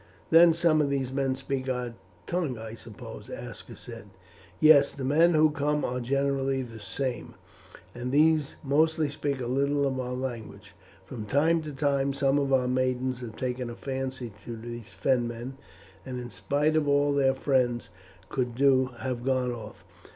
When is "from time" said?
11.05-11.61